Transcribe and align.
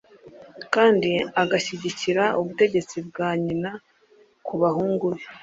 kandi 0.73 1.11
agashyigikira 1.41 2.23
ubutegetsi 2.39 2.95
bwa 3.07 3.29
nyina 3.43 3.71
ku 4.45 4.53
bahungu 4.61 5.05
be 5.15 5.23